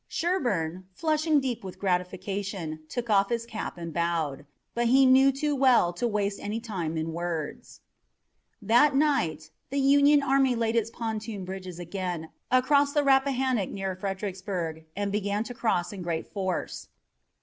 Sherburne, 0.07 0.85
flushing 0.95 1.39
deep 1.39 1.63
with 1.63 1.77
gratification, 1.77 2.79
took 2.89 3.07
off 3.11 3.29
his 3.29 3.45
cap 3.45 3.77
and 3.77 3.93
bowed. 3.93 4.47
But 4.73 4.87
he 4.87 5.05
knew 5.05 5.31
too 5.31 5.55
well 5.55 5.93
to 5.93 6.07
waste 6.07 6.39
any 6.39 6.59
time 6.59 6.97
in 6.97 7.13
words. 7.13 7.81
That 8.63 8.95
night 8.95 9.51
the 9.69 9.79
Union 9.79 10.23
army 10.23 10.55
laid 10.55 10.75
its 10.75 10.89
pontoon 10.89 11.45
bridges 11.45 11.77
again 11.77 12.29
across 12.49 12.93
the 12.93 13.03
Rappahannock 13.03 13.69
near 13.69 13.95
Fredericksburg 13.95 14.85
and 14.95 15.11
began 15.11 15.43
to 15.43 15.53
cross 15.53 15.93
in 15.93 16.01
great 16.01 16.25
force. 16.25 16.87